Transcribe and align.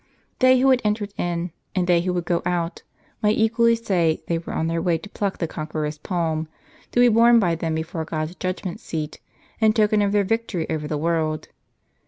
They 0.39 0.57
who 0.59 0.71
had 0.71 0.81
entered 0.83 1.13
in, 1.15 1.51
and 1.75 1.85
they 1.85 2.01
who 2.01 2.11
would 2.13 2.25
go 2.25 2.41
out, 2.43 2.81
might 3.21 3.37
equally 3.37 3.75
say 3.75 4.23
they 4.25 4.39
were 4.39 4.53
on 4.55 4.65
their 4.65 4.81
way 4.81 4.97
to 4.97 5.09
pluck 5.11 5.37
the 5.37 5.47
conqueror's 5.47 5.99
palm, 5.99 6.47
to 6.93 6.99
be 6.99 7.07
borne 7.07 7.37
by 7.37 7.53
them 7.53 7.75
before 7.75 8.03
God's 8.05 8.33
judgment 8.33 8.79
seat, 8.79 9.19
in 9.59 9.73
token 9.73 10.01
of 10.01 10.11
their 10.11 10.23
victory 10.23 10.67
over 10.71 10.87
the 10.87 10.97
world. 10.97 11.49